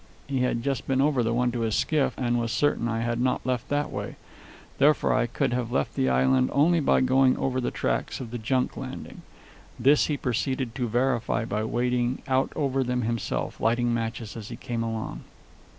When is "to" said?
1.51-1.59, 10.73-10.87